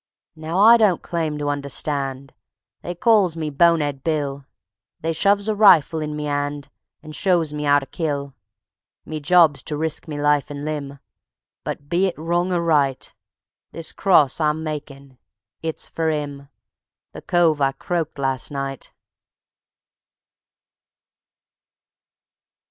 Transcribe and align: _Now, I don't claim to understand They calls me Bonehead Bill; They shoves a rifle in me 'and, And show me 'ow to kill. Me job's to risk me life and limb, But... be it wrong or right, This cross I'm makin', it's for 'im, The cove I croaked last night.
_Now, 0.35 0.57
I 0.57 0.77
don't 0.77 1.03
claim 1.03 1.37
to 1.37 1.49
understand 1.49 2.33
They 2.81 2.95
calls 2.95 3.37
me 3.37 3.51
Bonehead 3.51 4.03
Bill; 4.03 4.47
They 5.01 5.13
shoves 5.13 5.47
a 5.47 5.53
rifle 5.53 5.99
in 5.99 6.15
me 6.15 6.25
'and, 6.25 6.67
And 7.03 7.15
show 7.15 7.41
me 7.53 7.67
'ow 7.67 7.77
to 7.77 7.85
kill. 7.85 8.33
Me 9.05 9.19
job's 9.19 9.61
to 9.61 9.77
risk 9.77 10.07
me 10.07 10.19
life 10.19 10.49
and 10.49 10.65
limb, 10.65 10.97
But... 11.63 11.87
be 11.87 12.07
it 12.07 12.17
wrong 12.17 12.51
or 12.51 12.63
right, 12.63 13.13
This 13.73 13.93
cross 13.93 14.39
I'm 14.41 14.63
makin', 14.63 15.19
it's 15.61 15.87
for 15.87 16.09
'im, 16.09 16.49
The 17.13 17.21
cove 17.21 17.61
I 17.61 17.71
croaked 17.71 18.17
last 18.17 18.49
night. 18.49 18.91